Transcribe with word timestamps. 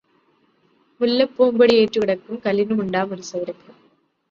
മുല്ലപ്പൂമ്പൊടിയേറ്റുകിടക്കും 1.01 2.41
കല്ലിനുമുണ്ടാമൊരു 2.45 3.21
സൗരഭ്യം. 3.21 3.75